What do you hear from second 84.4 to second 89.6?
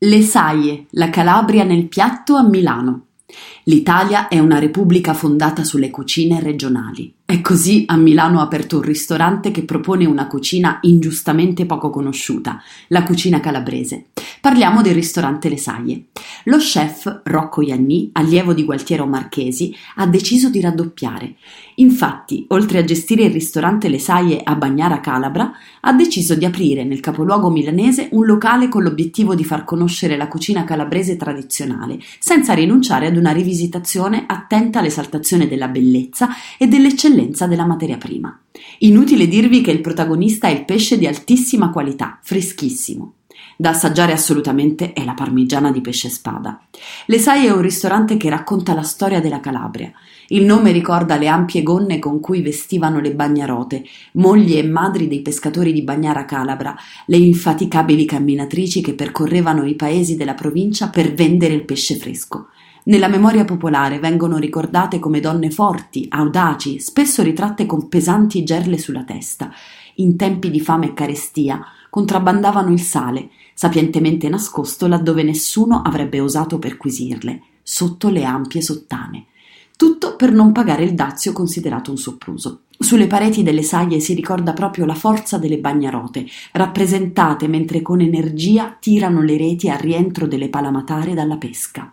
proprio la forza delle bagnarote, rappresentate mentre con energia tirano le